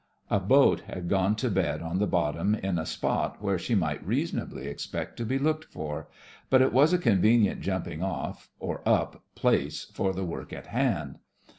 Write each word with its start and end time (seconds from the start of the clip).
A 0.31 0.39
boat 0.39 0.79
had 0.87 1.07
gone 1.09 1.35
to 1.35 1.51
bed 1.51 1.83
on 1.83 1.99
the 1.99 2.07
bottom 2.07 2.55
in 2.55 2.79
a 2.79 2.87
spot 2.87 3.39
where 3.39 3.59
she 3.59 3.75
might 3.75 4.03
reasonably 4.03 4.65
expect 4.65 5.15
to 5.17 5.25
be 5.27 5.37
looked 5.37 5.65
for, 5.65 6.07
but 6.49 6.59
it 6.63 6.73
was 6.73 6.91
a 6.91 6.97
con 6.97 7.21
venient 7.21 7.59
jumping 7.59 8.01
off, 8.01 8.49
or 8.59 8.81
up, 8.83 9.21
place 9.35 9.85
for 9.93 10.11
the 10.11 10.25
work 10.25 10.53
in 10.53 10.63
hand. 10.63 11.19